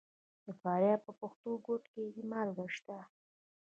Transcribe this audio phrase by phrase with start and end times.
[0.45, 2.97] د فاریاب په پښتون کوټ کې مالګه شته.